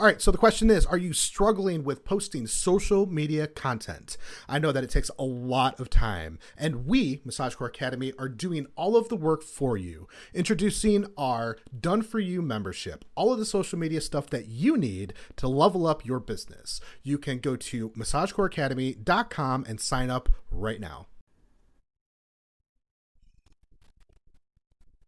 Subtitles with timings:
[0.00, 4.16] All right, so the question is Are you struggling with posting social media content?
[4.48, 8.30] I know that it takes a lot of time, and we, Massage Core Academy, are
[8.30, 10.08] doing all of the work for you.
[10.32, 15.12] Introducing our Done For You membership, all of the social media stuff that you need
[15.36, 16.80] to level up your business.
[17.02, 21.08] You can go to massagecoreacademy.com and sign up right now.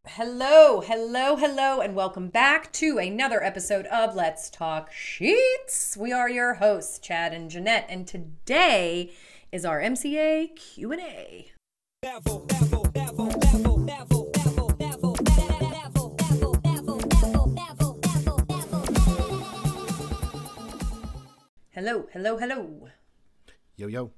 [0.08, 5.96] Hello, hello, hello, and welcome back to another episode of Let's Talk Sheets.
[5.96, 9.12] We are your hosts, Chad and Jeanette, and today
[9.52, 11.52] is our MCA Q&A.
[21.70, 22.88] Hello, hello, hello.
[23.76, 24.12] Yo, yo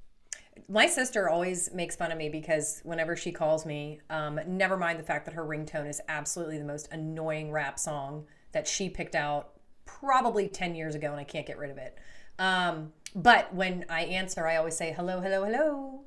[0.69, 4.99] my sister always makes fun of me because whenever she calls me, um, never mind
[4.99, 9.15] the fact that her ringtone is absolutely the most annoying rap song that she picked
[9.15, 9.51] out
[9.85, 11.97] probably 10 years ago and I can't get rid of it.
[12.39, 16.01] Um, but when I answer, I always say, hello, hello, hello.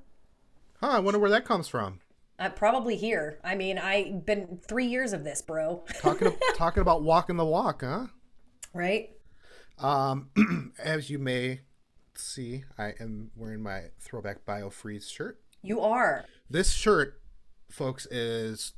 [0.81, 1.99] Huh, I wonder where that comes from.
[2.39, 3.39] Uh, probably here.
[3.43, 5.83] I mean, I've been three years of this, bro.
[5.99, 8.07] talking, talking about walking the walk, huh?
[8.73, 9.11] Right.
[9.79, 10.29] Um,
[10.83, 11.61] as you may
[12.23, 15.39] see, I am wearing my throwback BioFreeze shirt.
[15.61, 16.25] You are.
[16.49, 17.19] This shirt,
[17.69, 18.73] folks, is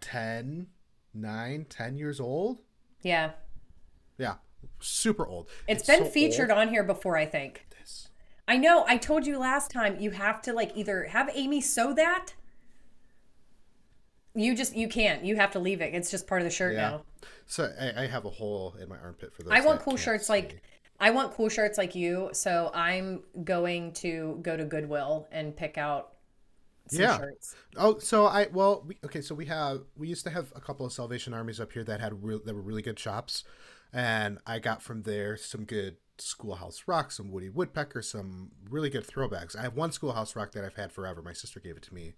[0.00, 0.66] 10,
[1.14, 2.58] 9, 10 years old.
[3.02, 3.30] Yeah.
[4.18, 4.34] Yeah.
[4.80, 5.48] Super old.
[5.68, 6.60] it's, it's been so featured old.
[6.60, 7.66] on here before, I think.
[7.78, 8.08] This.
[8.48, 8.84] I know.
[8.86, 12.34] I told you last time you have to like either have Amy sew that.
[14.34, 15.24] You just you can't.
[15.24, 15.94] You have to leave it.
[15.94, 16.90] It's just part of the shirt yeah.
[16.90, 17.02] now.
[17.46, 19.52] So I, I, have a hole in my armpit for those.
[19.52, 20.32] I want cool shirts see.
[20.34, 20.62] like
[20.98, 25.76] I want cool shirts like you, so I'm going to go to Goodwill and pick
[25.78, 26.12] out
[26.90, 27.18] yeah.
[27.18, 27.54] Shirts.
[27.76, 30.86] Oh, so I well, we, okay, so we have we used to have a couple
[30.86, 33.44] of Salvation Armies up here that had real that were really good shops,
[33.92, 39.06] and I got from there some good Schoolhouse Rock, some Woody Woodpecker, some really good
[39.06, 39.56] throwbacks.
[39.56, 41.22] I have one Schoolhouse Rock that I've had forever.
[41.22, 42.14] My sister gave it to me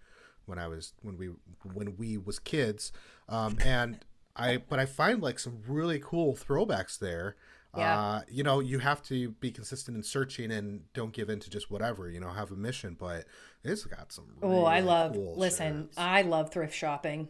[0.47, 1.31] when I was when we
[1.75, 2.93] when we was kids,
[3.28, 4.05] um, and
[4.38, 7.37] I but I find like some really cool throwbacks there
[7.76, 7.99] yeah.
[7.99, 11.50] Uh, you know, you have to be consistent in searching and don't give in to
[11.50, 13.26] just whatever, you know, have a mission, but
[13.62, 15.99] it's got some really Oh, I love cool listen, shirts.
[15.99, 17.28] I love thrift shopping.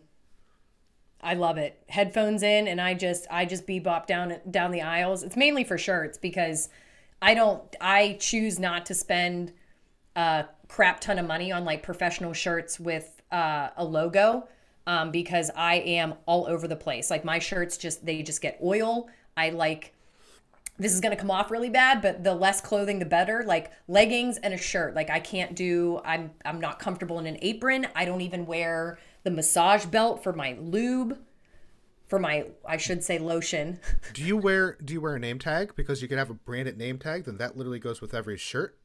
[1.20, 1.82] I love it.
[1.88, 5.24] Headphones in and I just I just bebop down down the aisles.
[5.24, 6.68] It's mainly for shirts because
[7.20, 9.52] I don't I choose not to spend
[10.14, 14.46] a crap ton of money on like professional shirts with uh, a logo
[14.88, 17.10] um, because I am all over the place.
[17.10, 19.08] Like my shirts just they just get oil.
[19.36, 19.92] I like
[20.78, 23.44] this is going to come off really bad but the less clothing the better.
[23.46, 24.94] Like leggings and a shirt.
[24.94, 27.86] Like i can't do i'm i'm not comfortable in an apron.
[27.94, 31.18] I don't even wear the massage belt for my lube
[32.06, 33.78] for my i should say lotion.
[34.14, 35.74] Do you wear do you wear a name tag?
[35.76, 38.78] Because you can have a branded name tag then that literally goes with every shirt?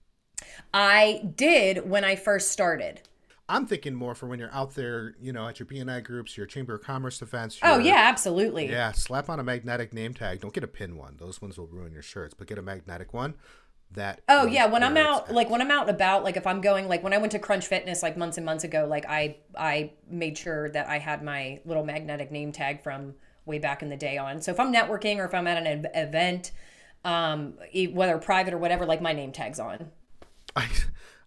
[0.73, 2.99] I did when i first started
[3.49, 6.45] I'm thinking more for when you're out there, you know, at your BNI groups, your
[6.45, 7.59] Chamber of Commerce events.
[7.61, 8.69] oh yeah, absolutely.
[8.69, 10.39] Yeah, slap on a magnetic name tag.
[10.39, 12.33] Don't get a pin one; those ones will ruin your shirts.
[12.33, 13.35] But get a magnetic one.
[13.91, 14.21] That.
[14.27, 16.87] Oh yeah, when I'm out, like when I'm out and about, like if I'm going,
[16.87, 19.91] like when I went to Crunch Fitness, like months and months ago, like I I
[20.09, 23.13] made sure that I had my little magnetic name tag from
[23.45, 24.41] way back in the day on.
[24.41, 26.51] So if I'm networking or if I'm at an event,
[27.03, 27.55] um,
[27.91, 29.91] whether private or whatever, like my name tag's on.
[30.55, 30.69] I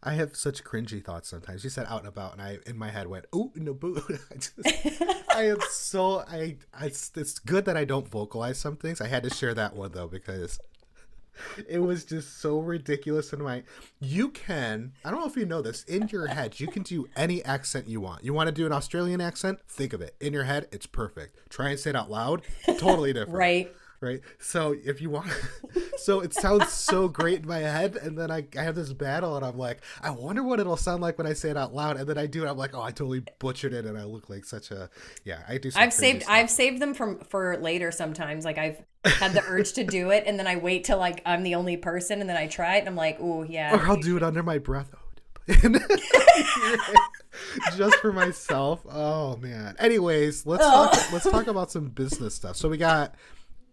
[0.03, 1.65] I have such cringy thoughts sometimes.
[1.65, 4.35] You said out and about, and I in my head went, "Ooh, no boo." I
[4.35, 4.59] just,
[5.31, 6.87] I am so I, I.
[6.87, 9.01] It's good that I don't vocalize some things.
[9.01, 10.59] I had to share that one though because
[11.69, 13.63] it was just so ridiculous in my.
[14.01, 14.93] You can.
[15.05, 15.85] I don't know if you know this.
[15.85, 18.25] In your head, you can do any accent you want.
[18.25, 19.59] You want to do an Australian accent?
[19.69, 20.15] Think of it.
[20.21, 21.39] In your head, it's perfect.
[21.49, 22.43] Try and say it out loud.
[22.79, 23.39] Totally different.
[23.39, 24.21] right right?
[24.39, 25.29] So if you want,
[25.97, 29.37] so it sounds so great in my head, and then I, I have this battle,
[29.37, 31.97] and I'm like, I wonder what it'll sound like when I say it out loud,
[31.97, 32.49] and then I do it.
[32.49, 34.91] I'm like, oh, I totally butchered it, and I look like such a
[35.25, 35.43] yeah.
[35.49, 35.71] I do.
[35.75, 36.35] I've saved stuff.
[36.35, 38.45] I've saved them from for later sometimes.
[38.45, 41.43] Like I've had the urge to do it, and then I wait till like I'm
[41.43, 43.75] the only person, and then I try it, and I'm like, oh yeah.
[43.75, 44.95] Or I'll do it under my breath.
[44.95, 45.01] Oh,
[47.77, 48.85] just for myself.
[48.91, 49.77] Oh man.
[49.79, 51.09] Anyways, let's talk oh.
[51.13, 52.57] let's talk about some business stuff.
[52.57, 53.15] So we got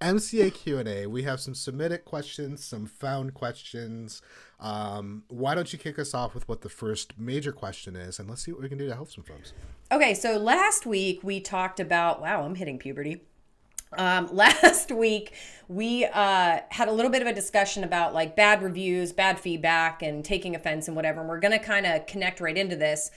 [0.04, 1.08] MCA Q&A.
[1.08, 4.22] We have some submitted questions, some found questions.
[4.60, 8.30] Um, why don't you kick us off with what the first major question is, and
[8.30, 9.54] let's see what we can do to help some folks.
[9.92, 12.22] Okay, so last week we talked about.
[12.22, 13.22] Wow, I'm hitting puberty.
[13.98, 15.34] Um, last week
[15.68, 20.02] we uh, had a little bit of a discussion about like bad reviews, bad feedback,
[20.02, 21.22] and taking offense and whatever.
[21.22, 23.12] And we're gonna kind of connect right into this.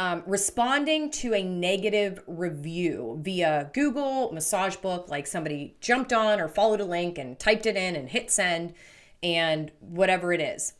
[0.00, 6.48] Um, responding to a negative review via Google, Massage Book, like somebody jumped on or
[6.48, 8.72] followed a link and typed it in and hit send
[9.22, 10.72] and whatever it is.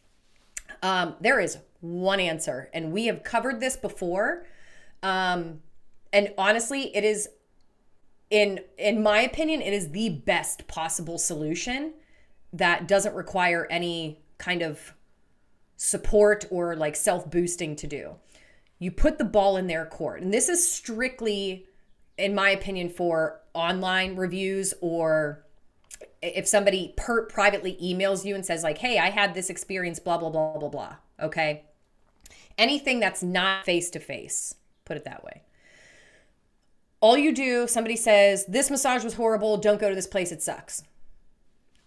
[0.82, 4.46] Um, there is one answer, and we have covered this before.
[5.02, 5.60] Um,
[6.14, 7.28] and honestly, it is
[8.30, 11.92] in in my opinion, it is the best possible solution
[12.54, 14.94] that doesn't require any kind of
[15.76, 18.14] support or like self boosting to do.
[18.80, 20.22] You put the ball in their court.
[20.22, 21.66] And this is strictly,
[22.18, 25.44] in my opinion, for online reviews or
[26.22, 30.18] if somebody per- privately emails you and says, like, hey, I had this experience, blah,
[30.18, 30.96] blah, blah, blah, blah.
[31.20, 31.64] Okay.
[32.58, 34.54] Anything that's not face to face,
[34.84, 35.42] put it that way.
[37.00, 40.42] All you do, somebody says, this massage was horrible, don't go to this place, it
[40.42, 40.82] sucks.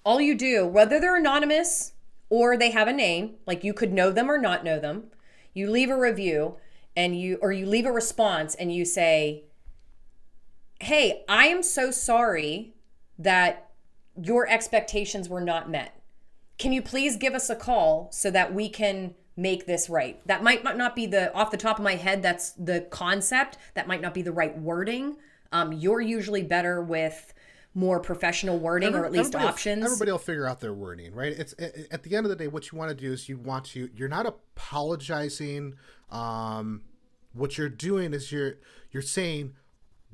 [0.04, 1.94] All you do, whether they're anonymous
[2.30, 5.06] or they have a name, like you could know them or not know them,
[5.54, 6.58] you leave a review
[6.96, 9.44] and you, or you leave a response and you say,
[10.80, 12.74] hey, I am so sorry
[13.18, 13.72] that
[14.22, 16.02] your expectations were not met.
[16.58, 20.26] Can you please give us a call so that we can make this right?
[20.28, 23.58] That might not be the off the top of my head, that's the concept.
[23.74, 25.18] That might not be the right wording.
[25.52, 27.34] Um, you're usually better with
[27.76, 29.82] more professional wording Every, or at least everybody options.
[29.82, 31.32] Will, everybody will figure out their wording, right?
[31.32, 31.56] It's
[31.92, 33.90] at the end of the day, what you want to do is you want to.
[33.96, 35.76] You're not apologizing.
[36.14, 36.82] Um,
[37.34, 38.56] what you're doing is you're
[38.92, 39.54] you're saying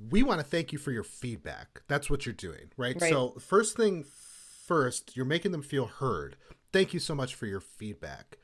[0.10, 1.82] we want to thank you for your feedback.
[1.88, 3.00] That's what you're doing, right?
[3.00, 3.10] right?
[3.10, 4.06] So first thing
[4.66, 6.38] first, you're making them feel heard.
[6.72, 8.38] Thank you so much for your feedback.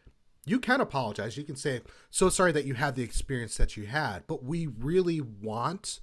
[0.45, 1.37] You can apologize.
[1.37, 1.81] You can say,
[2.11, 6.01] "So sorry that you had the experience that you had, but we really want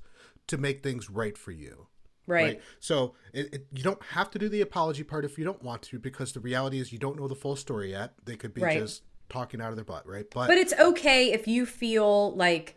[0.49, 1.87] to make things right for you."
[2.27, 2.43] Right.
[2.45, 2.61] right?
[2.79, 5.83] So it, it, you don't have to do the apology part if you don't want
[5.83, 8.15] to, because the reality is you don't know the full story yet.
[8.25, 8.79] They could be right.
[8.79, 9.03] just
[9.33, 10.27] talking out of their butt, right?
[10.31, 12.77] But but it's okay if you feel like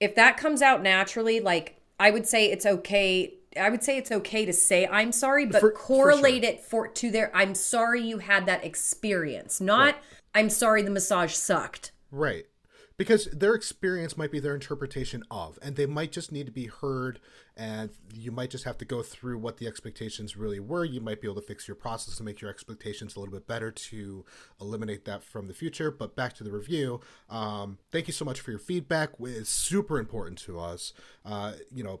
[0.00, 1.40] if that comes out naturally.
[1.40, 3.34] Like I would say it's okay.
[3.58, 6.54] I would say it's okay to say I'm sorry, but for, correlate for sure.
[6.54, 9.96] it for to their I'm sorry you had that experience, not right.
[10.34, 11.92] I'm sorry the massage sucked.
[12.10, 12.46] Right
[12.98, 16.66] because their experience might be their interpretation of and they might just need to be
[16.66, 17.20] heard
[17.56, 20.84] and you might just have to go through what the expectations really were.
[20.84, 23.46] You might be able to fix your process to make your expectations a little bit
[23.46, 24.24] better to
[24.60, 25.90] eliminate that from the future.
[25.90, 29.10] But back to the review um, thank you so much for your feedback.
[29.20, 30.92] It's super important to us.
[31.24, 32.00] Uh, you know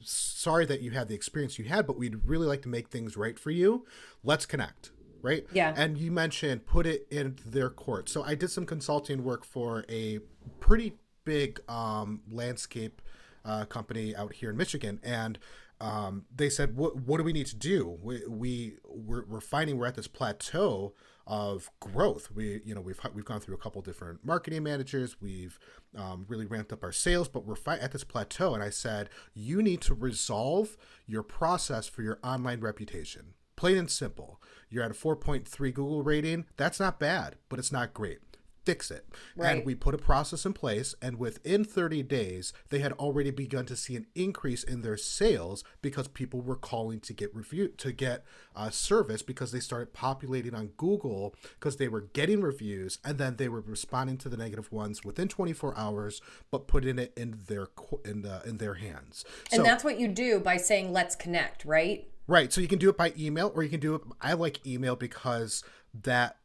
[0.00, 3.16] sorry that you had the experience you had but we'd really like to make things
[3.16, 3.84] right for you.
[4.22, 4.90] Let's connect
[5.26, 5.44] right?
[5.52, 5.74] Yeah.
[5.76, 8.08] And you mentioned put it in their court.
[8.08, 10.20] So I did some consulting work for a
[10.60, 10.94] pretty
[11.24, 13.02] big um, landscape
[13.44, 15.38] uh, company out here in Michigan, and
[15.80, 17.98] um, they said, "What what do we need to do?
[18.02, 20.94] We, we we're, we're finding we're at this plateau."
[21.28, 22.30] of growth.
[22.30, 25.20] We, you know, we've we've gone through a couple different marketing managers.
[25.20, 25.58] We've
[25.96, 28.54] um, really ramped up our sales, but we're fi- at this plateau.
[28.54, 33.34] And I said, you need to resolve your process for your online reputation.
[33.56, 34.40] Plain and simple.
[34.68, 36.44] You're at a 4.3 Google rating.
[36.56, 38.18] That's not bad, but it's not great.
[38.66, 39.06] Fix it.
[39.36, 39.58] Right.
[39.58, 43.64] And we put a process in place, and within 30 days, they had already begun
[43.66, 47.92] to see an increase in their sales because people were calling to get review to
[47.92, 48.24] get
[48.56, 53.36] uh, service because they started populating on Google because they were getting reviews and then
[53.36, 56.20] they were responding to the negative ones within 24 hours,
[56.50, 57.68] but putting it in their
[58.04, 59.24] in the in their hands.
[59.52, 62.08] And so, that's what you do by saying "Let's connect," right?
[62.26, 62.52] Right.
[62.52, 64.02] So you can do it by email or you can do it.
[64.20, 65.62] I like email because
[66.02, 66.38] that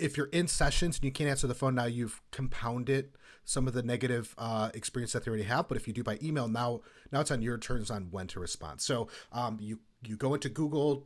[0.00, 3.10] if you're in sessions and you can't answer the phone now, you've compounded
[3.44, 5.68] some of the negative uh, experience that they already have.
[5.68, 6.80] But if you do by email now,
[7.12, 8.80] now it's on your turns on when to respond.
[8.80, 11.04] So um, you you go into Google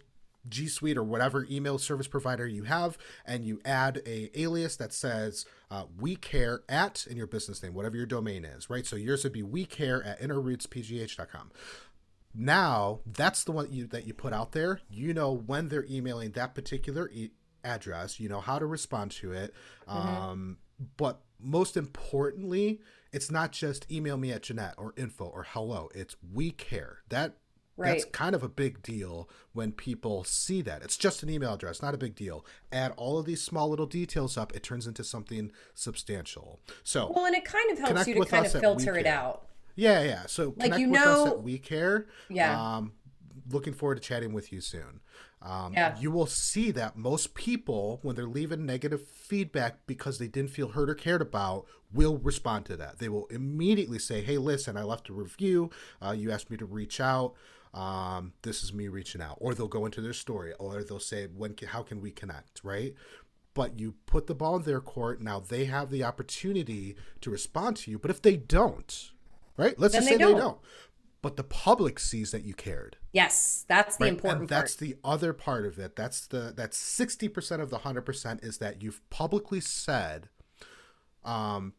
[0.49, 4.92] G Suite or whatever email service provider you have, and you add a alias that
[4.92, 8.87] says uh, "We Care" at in your business name, whatever your domain is, right?
[8.87, 11.50] So yours would be "We Care" at innerrootspgh.com
[12.34, 16.30] now that's the one you, that you put out there you know when they're emailing
[16.32, 17.30] that particular e-
[17.64, 19.54] address you know how to respond to it
[19.88, 19.98] mm-hmm.
[19.98, 20.56] um,
[20.96, 22.80] but most importantly
[23.12, 27.36] it's not just email me at jeanette or info or hello it's we care that
[27.76, 27.92] Right.
[27.92, 30.82] That's kind of a big deal when people see that.
[30.82, 32.44] It's just an email address, not a big deal.
[32.70, 36.60] Add all of these small little details up, it turns into something substantial.
[36.84, 39.46] So, well, and it kind of helps you to kind of filter it out.
[39.75, 40.26] Yeah, yeah.
[40.26, 42.07] So like you know, We Care.
[42.29, 42.76] Yeah.
[42.76, 42.93] Um,
[43.50, 45.00] looking forward to chatting with you soon.
[45.41, 45.97] Um, yeah.
[45.99, 50.69] You will see that most people, when they're leaving negative feedback because they didn't feel
[50.69, 52.99] heard or cared about, will respond to that.
[52.99, 55.71] They will immediately say, "Hey, listen, I left a review.
[56.05, 57.35] Uh, you asked me to reach out.
[57.75, 61.26] Um, this is me reaching out." Or they'll go into their story, or they'll say,
[61.26, 61.55] "When?
[61.55, 62.95] Can, how can we connect?" Right?
[63.55, 65.21] but you put the ball in their court.
[65.21, 67.99] Now they have the opportunity to respond to you.
[67.99, 69.12] But if they don't,
[69.56, 69.78] right?
[69.78, 70.38] Let's Then just say they don't.
[70.38, 70.59] don't.
[71.21, 72.97] But the public sees that you cared.
[73.12, 74.12] Yes, that's the Right?
[74.12, 74.80] important and that's part.
[74.80, 75.94] the other part of it.
[75.94, 80.28] That's the that's sixty percent of the hundred percent is that you've publicly said,
[81.25, 81.75] um,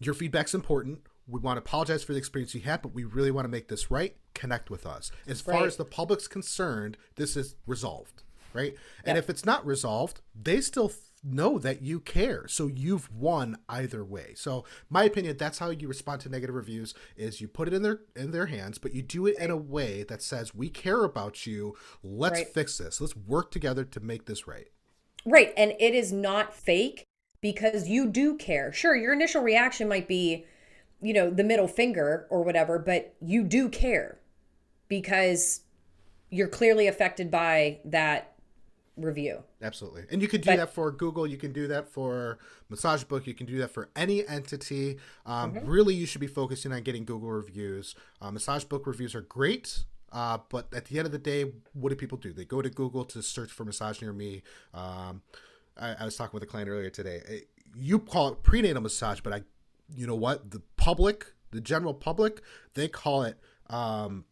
[0.00, 1.00] your feedback's important.
[1.26, 3.68] We want to apologize for the experience you had, but we really want to make
[3.68, 4.16] this right.
[4.34, 5.10] Connect with us.
[5.26, 5.66] As far Right.
[5.66, 8.22] as the public's concerned, this is resolved,
[8.52, 8.74] right?
[9.04, 10.92] And if it's not resolved, they still
[11.24, 12.46] know that you care.
[12.48, 14.34] So you've won either way.
[14.36, 17.82] So my opinion, that's how you respond to negative reviews is you put it in
[17.82, 21.04] their in their hands, but you do it in a way that says we care
[21.04, 21.76] about you.
[22.02, 22.48] Let's Right.
[22.48, 23.00] fix this.
[23.00, 24.68] Let's work together to make this right.
[25.24, 25.52] Right.
[25.56, 27.04] And it is not fake
[27.40, 28.72] because you do care.
[28.72, 30.46] Sure, your initial reaction might be,
[31.00, 34.18] you know, the middle finger or whatever, but you do care
[34.88, 35.60] because
[36.30, 38.33] you're clearly affected by that
[38.96, 39.42] review.
[39.62, 40.04] Absolutely.
[40.10, 41.26] And you can do But- that for Google.
[41.26, 43.26] You can do that for Massage Book.
[43.26, 44.98] You can do that for any entity.
[45.26, 45.66] Um, Mm-hmm.
[45.68, 47.94] Really, you should be focusing on getting Google reviews.
[48.20, 49.84] Uh, Massage Book reviews are great.
[50.12, 52.32] Uh, but at the end of the day, what do people do?
[52.32, 54.42] They go to Google to search for massage near me.
[54.72, 55.22] Um,
[55.76, 57.20] I, I was talking with a client earlier today.
[57.26, 57.38] Eh,
[57.74, 59.42] You call it prenatal massage, but I,
[59.92, 60.52] you know what?
[60.52, 62.42] The public, the general public,
[62.74, 64.24] they call it um,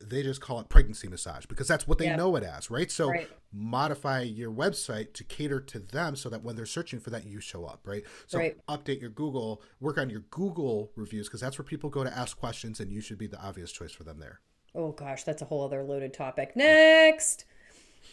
[0.00, 2.16] they just call it pregnancy massage because that's what they Yeah.
[2.16, 2.90] know it as, right?
[2.90, 3.28] So Right.
[3.52, 7.40] modify your website to cater to them so that when they're searching for that, you
[7.40, 8.04] show up, right?
[8.26, 8.56] So Right.
[8.68, 12.36] update your Google, work on your Google reviews because that's where people go to ask
[12.38, 14.40] questions, and you should be the obvious choice for them there.
[14.74, 16.54] Oh gosh, that's a whole other loaded topic.
[16.54, 17.44] Next.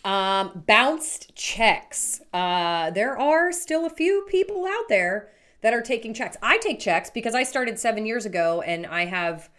[0.06, 2.22] Um, bounced checks.
[2.34, 5.30] Uh, there are still a few people out there
[5.62, 6.36] that are taking checks.
[6.42, 9.50] I take checks because I started seven years ago and I have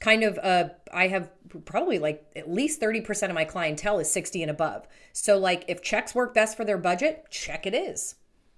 [0.00, 1.30] kind of uh I have
[1.64, 4.86] probably like at least 30% of my clientele is 60 and above.
[5.12, 8.14] So like if checks work best for their budget, check it is.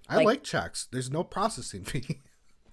[0.09, 0.87] I Like- like, checks.
[0.91, 2.19] There's no processing fee.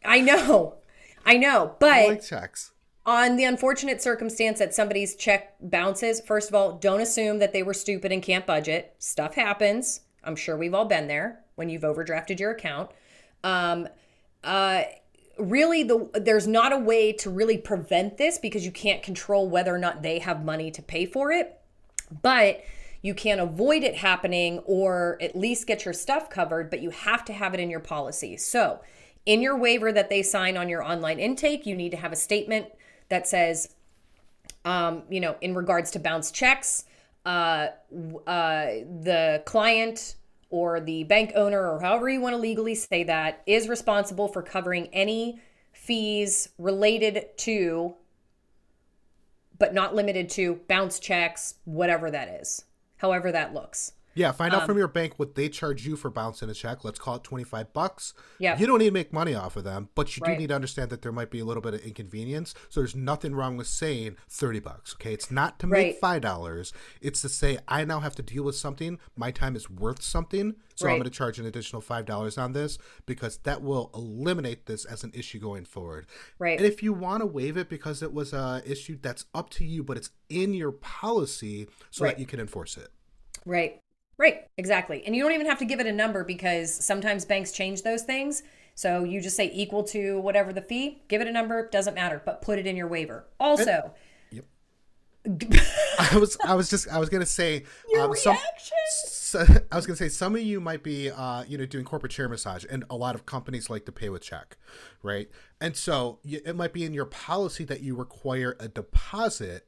[0.05, 0.77] I know.
[1.25, 2.73] I know, but I like checks.
[3.07, 7.63] on the unfortunate circumstance that somebody's check bounces, first of all, don't assume that they
[7.63, 8.95] were stupid and can't budget.
[8.99, 10.01] Stuff happens.
[10.25, 12.91] I'm sure we've all been there when you've overdrafted your account.
[13.45, 13.89] Um,
[14.43, 14.83] uh,
[15.39, 19.75] really, the there's not a way to really prevent this because you can't control whether
[19.75, 21.61] or not they have money to pay for it.
[22.23, 22.65] But
[23.03, 27.25] you can avoid it happening or at least get your stuff covered, but you have
[27.27, 28.37] to have it in your policy.
[28.37, 28.81] So,
[29.27, 32.17] in your waiver that they sign on your online intake, you need to have a
[32.17, 32.67] statement
[33.09, 33.75] that says,
[34.65, 36.85] um, you know, in regards to bounce checks,
[37.25, 37.69] uh,
[38.27, 38.67] uh,
[39.03, 40.15] the client
[40.51, 44.43] or the bank owner, or however you want to legally say that, is responsible for
[44.43, 45.41] covering any
[45.73, 47.95] fees related to,
[49.59, 52.65] but not limited to, bounce checks, whatever that is,
[52.97, 53.93] however that looks.
[54.19, 56.85] Yeah, find Um, out from your bank what they charge you for bouncing a check.
[56.85, 58.15] Let's call it 25 bucks.
[58.41, 58.59] Yeah.
[58.59, 60.35] You don't need to make money off of them, but you Right.
[60.35, 62.53] do need to understand that there might be a little bit of inconvenience.
[62.69, 65.13] So there's nothing wrong with saying 30 bucks, okay?
[65.15, 66.01] It's not to make Right.
[66.01, 66.73] $5.
[67.01, 68.99] It's to say I now have to deal with something.
[69.15, 70.57] My time is worth something.
[70.75, 74.85] So I'm going to charge an additional $5 on this because that will eliminate this
[74.85, 76.07] as an issue going forward.
[76.39, 76.57] Right.
[76.59, 79.65] And if you want to waive it because it was a issue, that's up to
[79.65, 82.15] you, but it's in your policy so Right.
[82.17, 82.89] that you can enforce it.
[83.45, 83.81] Right.
[84.19, 84.47] Right.
[84.57, 85.05] Exactly.
[85.07, 88.03] And you don't even have to give it a number because sometimes banks change those
[88.03, 88.43] things.
[88.75, 92.23] So you just say equal to whatever the fee, give it a number, doesn't matter,
[92.25, 93.25] but put it in your waiver.
[93.41, 93.93] Also,
[95.99, 98.37] I was I was just I was gonna say Your um, some
[98.91, 102.13] so, I was gonna say some of you might be uh, you know doing corporate
[102.13, 104.57] chair massage and a lot of companies like to pay with check,
[105.03, 105.29] right?
[105.61, 109.67] And so it might be in your policy that you require a deposit.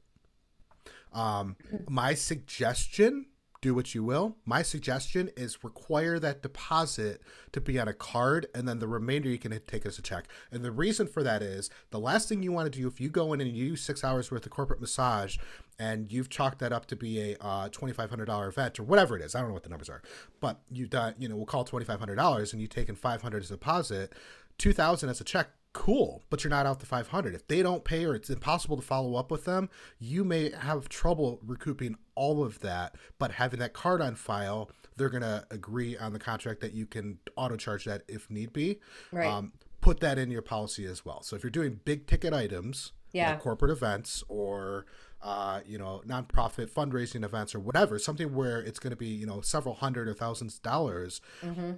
[1.13, 1.57] Um,
[1.89, 3.25] my suggestion,
[3.61, 4.37] do what you will.
[4.43, 9.29] My suggestion is require that deposit to be on a card, and then the remainder
[9.29, 10.27] you can take as a check.
[10.51, 13.09] And the reason for that is the last thing you want to do if you
[13.09, 15.37] go in and you use six hours worth of corporate massage,
[15.77, 18.83] and you've chalked that up to be a uh, twenty five hundred dollar event or
[18.83, 19.35] whatever it is.
[19.35, 20.01] I don't know what the numbers are,
[20.39, 23.21] but you've done you know we'll call twenty five hundred dollars, and you've taken five
[23.21, 24.13] hundred as a deposit,
[24.57, 27.83] two thousand as a check cool but you're not out the 500 if they don't
[27.85, 32.43] pay or it's impossible to follow up with them you may have trouble recouping all
[32.43, 36.59] of that but having that card on file they're going to agree on the contract
[36.59, 38.79] that you can auto charge that if need be
[39.13, 39.25] Right.
[39.27, 42.91] um, put that in your policy as well so if you're doing big ticket items
[43.13, 43.31] Yeah.
[43.31, 44.85] like corporate events or
[45.23, 49.25] uh, you know nonprofit fundraising events or whatever something where it's going to be you
[49.25, 51.21] know several hundred or thousands of dollars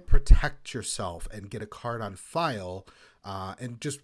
[0.06, 2.86] protect yourself and get a card on file
[3.24, 4.00] uh, and just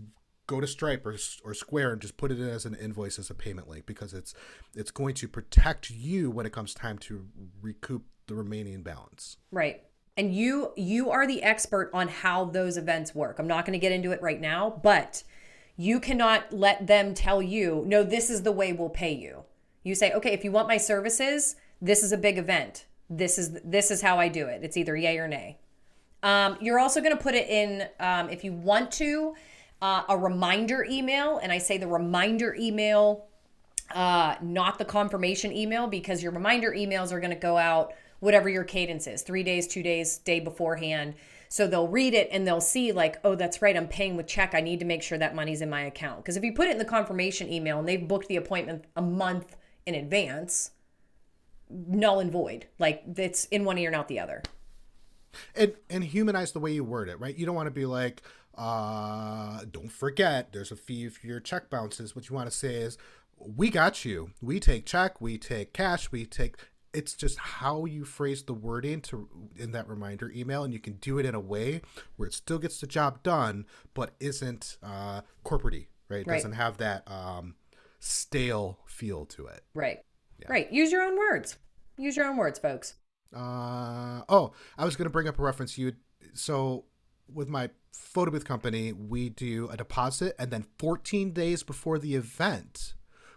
[0.46, 3.30] go to stripe or, or square and just put it in as an invoice as
[3.30, 4.34] a payment link because it's
[4.74, 7.26] it's going to protect you when it comes time to
[7.62, 9.84] recoup the remaining balance right.
[10.16, 13.38] and you you are the expert on how those events work.
[13.38, 15.22] I'm not going to get into it right now, but
[15.76, 19.44] you cannot let them tell you, "No, this is the way we'll pay you."
[19.82, 22.86] You say, "Okay, if you want my services, this is a big event.
[23.08, 24.62] This is this is how I do it.
[24.62, 25.58] It's either yay or nay."
[26.22, 29.34] Um, you're also going to put it in um, if you want to
[29.82, 33.26] uh, a reminder email, and I say the reminder email,
[33.94, 38.48] uh, not the confirmation email, because your reminder emails are going to go out whatever
[38.48, 41.14] your cadence is three days, two days, day beforehand.
[41.52, 44.54] So they'll read it and they'll see, like, oh, that's right, I'm paying with check.
[44.54, 46.22] I need to make sure that money's in my account.
[46.22, 49.02] Because if you put it in the confirmation email and they've booked the appointment a
[49.02, 50.70] month in advance,
[51.68, 52.66] null and void.
[52.78, 54.44] Like, it's in one ear and out the other.
[55.56, 57.36] And, and humanize the way you word it, right?
[57.36, 58.22] You don't want to be like,
[58.56, 62.14] uh, don't forget, there's a fee if your check bounces.
[62.14, 62.96] What you want to say is,
[63.38, 64.30] we got you.
[64.40, 66.56] We take check, we take cash, we take.
[66.92, 70.94] It's just how you phrase the wording to in that reminder email, and you can
[70.94, 71.82] do it in a way
[72.16, 76.20] where it still gets the job done, but isn't uh, corporatey, right?
[76.22, 76.36] It Right.
[76.36, 77.54] doesn't have that um,
[78.00, 79.62] stale feel to it.
[79.74, 80.00] Right.
[80.48, 80.72] Right.
[80.72, 81.58] Use your own words.
[81.98, 82.94] Use your own words, folks.
[83.34, 85.76] Uh, oh, I was going to bring up a reference.
[85.78, 85.92] You
[86.32, 86.86] so
[87.32, 92.14] with my photo booth company, we do a deposit, and then 14 days before the
[92.14, 92.94] event,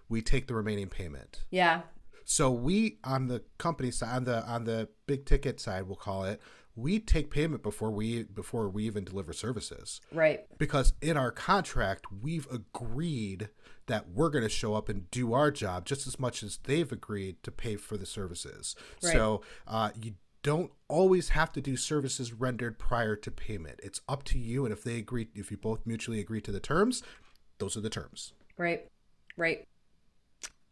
[0.10, 1.43] we take the remaining payment.
[1.51, 1.81] Yeah.
[2.25, 6.24] So we on the company side, on the on the big ticket side, we'll call
[6.25, 6.42] it.
[6.75, 10.42] We take payment before we before we even deliver services Right.
[10.58, 13.50] because in our contract we've agreed
[13.86, 16.92] that we're going to show up and do our job just as much as they've
[16.92, 19.13] agreed to pay for the services Right.
[19.13, 24.24] so uh, you don't always have to do services rendered prior to payment it's up
[24.24, 27.03] to you and if they agree if you both mutually agree to the terms
[27.60, 28.88] those are the terms Right.
[29.38, 29.68] Right.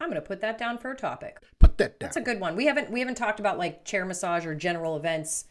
[0.02, 1.38] I'm going to put that down for a topic.
[1.60, 2.56] put that down That's a good one.
[2.56, 5.44] We haven't we haven't talked about like chair massage or general events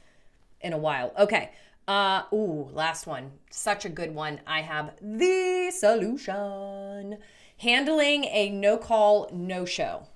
[0.60, 1.14] in a while.
[1.18, 1.52] Okay.
[1.88, 3.32] Uh ooh, last one.
[3.50, 4.42] Such a good one.
[4.46, 7.18] I have the solution.
[7.58, 10.08] Handling a no call, no show.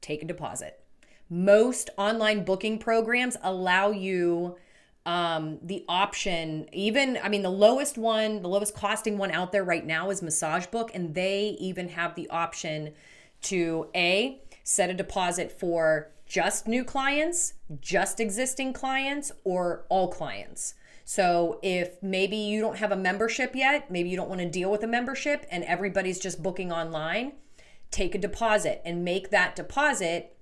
[0.00, 0.80] Take a deposit.
[1.30, 4.56] Most online booking programs allow you
[5.04, 9.64] um the option even i mean the lowest one the lowest costing one out there
[9.64, 12.92] right now is massage book and they even have the option
[13.42, 20.74] to a set a deposit for just new clients just existing clients or all clients
[21.04, 24.70] so if maybe you don't have a membership yet maybe you don't want to deal
[24.70, 27.32] with a membership and everybody's just booking online
[27.90, 30.36] take a deposit and make that deposit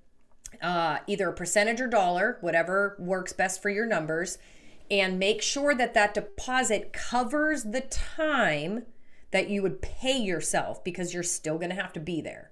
[0.61, 4.37] uh, either a percentage or dollar, whatever works best for your numbers,
[4.89, 8.85] and make sure that that deposit covers the time
[9.31, 12.50] that you would pay yourself because you're still going to have to be there.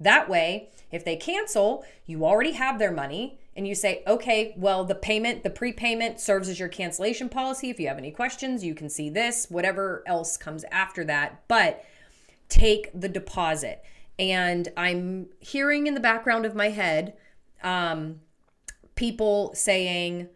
[0.00, 4.84] That way, if they cancel, you already have their money and you say, okay, well,
[4.84, 7.68] the payment, the prepayment serves as your cancellation policy.
[7.68, 11.42] If you have any questions, you can see this, whatever else comes after that.
[11.46, 11.84] But
[12.48, 13.84] take the deposit.
[14.18, 17.14] And I'm hearing in the background of my head
[17.62, 18.20] um,
[18.94, 20.28] people saying,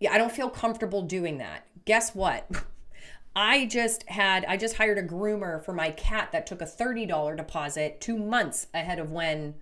[0.00, 1.66] yeah, I don't feel comfortable doing that.
[1.84, 2.48] Guess what?
[3.36, 7.36] I just had, I just hired a groomer for my cat that took a $30
[7.36, 9.54] deposit two months ahead of when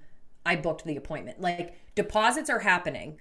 [0.45, 1.41] I booked the appointment.
[1.41, 3.21] Like deposits are happening.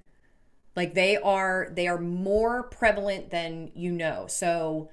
[0.76, 4.26] Like they are, they are more prevalent than you know.
[4.28, 4.90] So,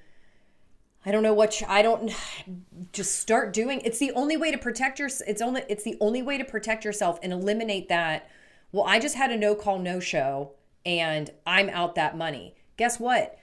[1.07, 2.13] I don't know what you, I don't
[2.93, 3.81] just start doing.
[3.85, 6.85] It's the only way to protect your it's only it's the only way to protect
[6.85, 8.29] yourself and eliminate that.
[8.73, 10.53] Well, I just had a no call no show
[10.85, 12.57] and I'm out that money.
[12.77, 13.39] Guess what?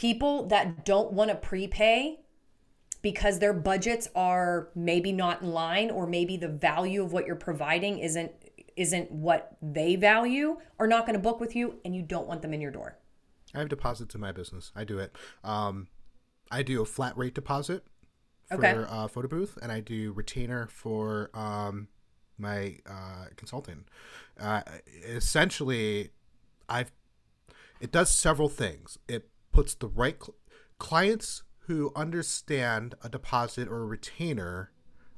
[0.00, 2.20] People that don't want to prepay
[3.02, 7.36] because their budgets are maybe not in line or maybe the value of what you're
[7.36, 8.32] providing isn't
[8.76, 12.40] isn't what they value are not going to book with you and you don't want
[12.40, 12.96] them in your door.
[13.54, 14.72] I have deposits in my business.
[14.74, 15.14] I do it.
[15.44, 15.88] Um,
[16.50, 17.84] I do a flat rate deposit
[18.48, 18.86] for Okay.
[18.88, 21.88] uh, photo booth, and I do retainer for um,
[22.38, 23.84] my uh, consulting.
[24.40, 24.62] Uh,
[25.04, 26.08] essentially,
[26.70, 26.90] I've
[27.80, 28.96] it does several things.
[29.08, 30.34] It puts the right cl-
[30.78, 34.72] clients who understand a deposit or a retainer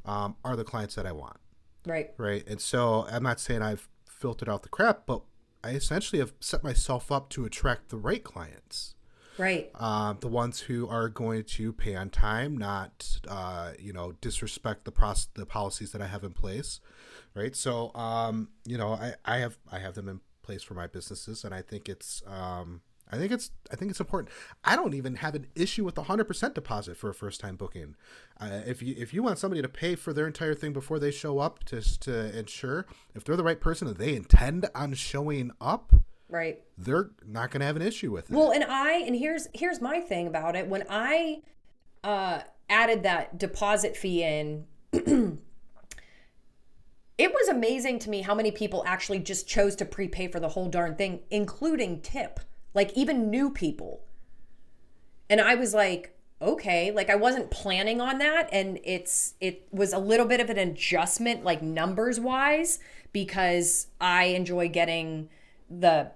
[0.05, 1.39] um, are the clients that I want
[1.87, 2.11] Right.
[2.17, 2.45] right?
[2.47, 5.23] And so I'm not saying I've filtered out the crap, but
[5.65, 8.95] I essentially have set myself up to attract the right clients,
[9.39, 9.71] Right.
[9.77, 14.85] um, the ones who are going to pay on time, not uh, you know disrespect
[14.85, 16.81] the process, the policies that I have in place,
[17.35, 17.55] right?
[17.57, 21.45] So um, you know I, I have I have them in place for my businesses,
[21.45, 22.83] and I think it's um,
[23.13, 24.33] I think it's I think it's important.
[24.65, 27.57] I don't even have an issue with the hundred percent deposit for a first time
[27.57, 27.95] booking.
[28.41, 31.11] Uh, if you if you want somebody to pay for their entire thing before they
[31.11, 35.51] show up, just to ensure if they're the right person and they intend on showing
[35.61, 35.93] up,
[36.31, 36.63] Right.
[36.79, 38.35] they're not going to have an issue with it.
[38.35, 40.67] Well, and I and here's here's my thing about it.
[40.67, 41.43] When I
[42.03, 45.39] uh, added that deposit fee in, it
[47.33, 50.69] was amazing to me how many people actually just chose to prepay for the whole
[50.71, 52.41] darn thing, including tip,
[52.75, 54.03] like even new people.
[55.29, 59.93] And I was like, okay, like I wasn't planning on that, and it's it was
[59.93, 62.79] a little bit of an adjustment, like numbers wise,
[63.13, 65.29] because I enjoy getting
[65.71, 66.11] the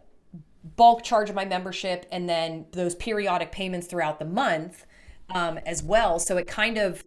[0.75, 4.85] bulk charge of my membership and then those periodic payments throughout the month
[5.31, 6.19] um, as well.
[6.19, 7.05] So it kind of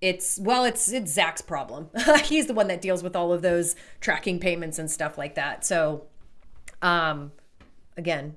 [0.00, 1.90] it's well it's it's Zach's problem.
[2.24, 5.64] He's the one that deals with all of those tracking payments and stuff like that.
[5.64, 6.06] So
[6.82, 7.32] um
[7.96, 8.34] again,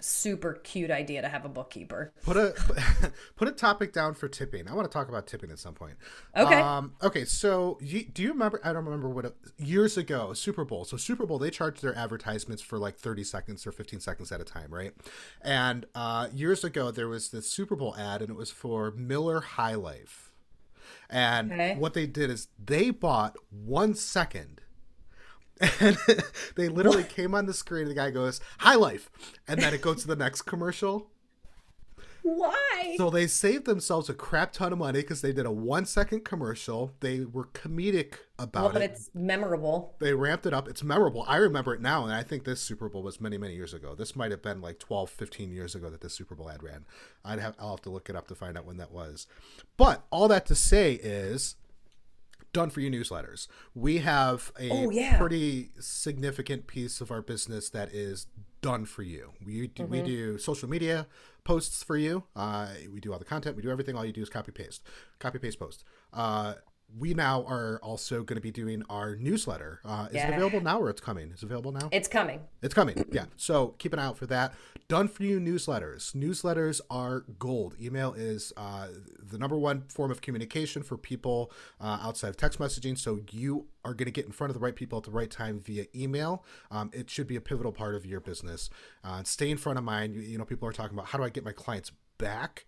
[0.00, 2.12] super cute idea to have a bookkeeper.
[2.22, 2.54] put a
[3.36, 4.68] put a topic down for tipping.
[4.68, 5.96] I want to talk about tipping at some point.
[6.36, 6.60] Okay.
[6.60, 7.24] Um, okay.
[7.24, 8.60] So you, do you remember?
[8.62, 10.84] I don't remember what it, years ago Super Bowl.
[10.84, 14.40] So Super Bowl they charged their advertisements for like thirty seconds or fifteen seconds at
[14.40, 14.92] a time, right?
[15.42, 19.40] And uh, years ago there was this Super Bowl ad, and it was for Miller
[19.40, 20.32] High Life.
[21.10, 21.74] And Okay.
[21.76, 24.60] what they did is they bought one second.
[25.80, 25.96] And
[26.54, 27.88] they literally came on the screen.
[27.88, 29.10] The guy goes, "High Life,"
[29.46, 31.10] and then it goes to the next commercial.
[32.22, 32.94] Why?
[32.96, 36.24] So they saved themselves a crap ton of money because they did a one second
[36.24, 36.92] commercial.
[37.00, 38.90] They were comedic about well, but it.
[38.90, 39.94] But it's memorable.
[39.98, 40.68] They ramped it up.
[40.68, 41.24] It's memorable.
[41.26, 43.94] I remember it now, and I think this Super Bowl was many, many years ago.
[43.94, 46.84] This might have been like 12, 15 years ago that this Super Bowl ad ran.
[47.24, 49.26] I'd have I'll have to look it up to find out when that was.
[49.76, 51.56] But all that to say is
[52.52, 53.46] done for you newsletters.
[53.74, 55.18] We have a Oh, yeah.
[55.18, 58.26] pretty significant piece of our business that is
[58.62, 59.32] done for you.
[59.44, 59.92] We do, Mm-hmm.
[59.92, 61.06] we do social media
[61.44, 62.24] posts for you.
[62.34, 63.56] Uh, we do all the content.
[63.56, 63.96] We do everything.
[63.96, 64.82] All you do is copy paste,
[65.18, 65.84] copy paste post.
[66.12, 66.54] Uh,
[66.96, 69.80] we now are also going to be doing our newsletter.
[69.84, 71.30] Uh, is it available now or it's coming?
[71.32, 71.88] Is it available now?
[71.92, 72.40] It's coming.
[72.62, 73.04] It's coming.
[73.12, 73.26] Yeah.
[73.36, 74.54] So keep an eye out for that.
[74.88, 76.14] Done for you newsletters.
[76.14, 77.74] Newsletters are gold.
[77.80, 78.88] Email is uh,
[79.22, 82.96] the number one form of communication for people uh, outside of text messaging.
[82.96, 85.30] So you are going to get in front of the right people at the right
[85.30, 86.44] time via email.
[86.70, 88.70] Um, it should be a pivotal part of your business.
[89.04, 90.14] Uh, stay in front of mind.
[90.14, 92.64] You, you know, people are talking about how do I get my clients back?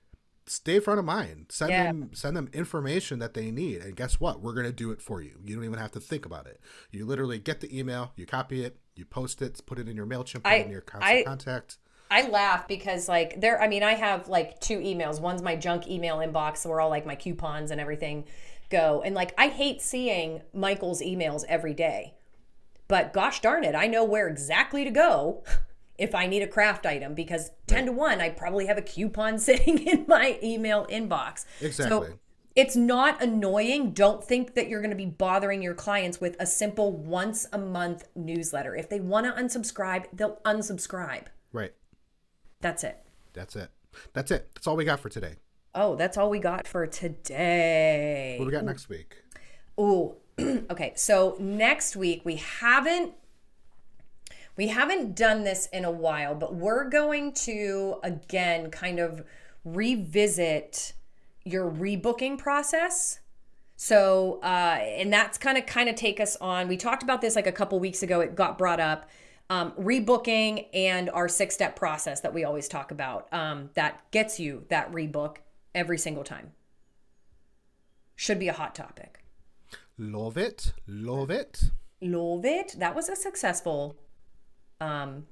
[0.50, 1.46] Stay front of mind.
[1.50, 1.84] Send Yeah.
[1.84, 4.40] them send them information that they need, and guess what?
[4.42, 5.38] We're gonna do it for you.
[5.44, 6.60] You don't even have to think about it.
[6.90, 10.06] You literally get the email, you copy it, you post it, put it in your
[10.06, 11.78] Mailchimp, put I- it in your I- contact.
[12.10, 15.20] I laugh because like there I mean I have like two emails.
[15.20, 18.24] One's my junk email inbox where all like my coupons and everything
[18.70, 19.02] go.
[19.04, 22.14] And like I hate seeing Michael's emails every day.
[22.88, 25.44] But gosh darn it, I know where exactly to go
[26.00, 29.38] if I need a craft item because 10 to 1 I probably have a coupon
[29.48, 31.44] sitting in my email inbox.
[31.60, 32.08] Exactly.
[32.08, 32.18] So
[32.56, 33.92] it's not annoying.
[33.92, 37.58] Don't think that you're going to be bothering your clients with a simple once a
[37.58, 38.74] month newsletter.
[38.74, 41.26] If they want to unsubscribe, they'll unsubscribe.
[41.52, 41.72] Right.
[42.60, 43.04] That's it.
[43.32, 43.70] That's it.
[44.14, 44.50] That's it.
[44.54, 45.36] That's all we got for today.
[45.74, 48.36] Oh, that's all we got for today.
[48.38, 49.16] What do we got next week?
[49.78, 50.92] Ooh, okay.
[50.96, 53.12] So next week we haven't
[54.60, 59.24] we haven't done this in a while, but we're going to again kind of
[59.64, 60.92] revisit
[61.44, 63.20] your rebooking process.
[63.76, 66.68] So, uh, and that's kind of kind of take us on.
[66.68, 68.20] We talked about this like a couple weeks ago.
[68.20, 69.08] It got brought up.
[69.48, 74.38] Um, rebooking and our six step process that we always talk about um, that gets
[74.38, 75.36] you that rebook
[75.74, 76.52] every single time.
[78.14, 79.24] Should be a hot topic.
[79.96, 80.74] Love it.
[80.86, 81.70] Love it.
[82.02, 82.74] Love it.
[82.76, 83.96] That was a successful
[84.80, 85.26] um,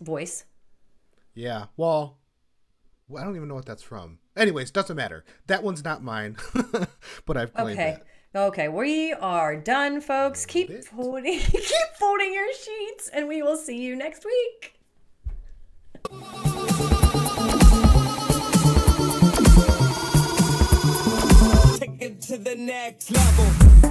[0.00, 0.44] voice.
[1.34, 1.66] Yeah.
[1.76, 2.18] Well,
[3.08, 4.18] well, I don't even know what that's from.
[4.36, 5.24] Anyways, doesn't matter.
[5.46, 6.36] That one's not mine,
[7.26, 7.90] but I've claimed Okay.
[7.90, 8.04] it.
[8.36, 10.44] Okay, we are done, folks.
[10.44, 10.84] Keep it.
[10.86, 14.80] folding, keep folding your sheets, and we will see you next week.
[21.78, 23.83] Take it to the next level.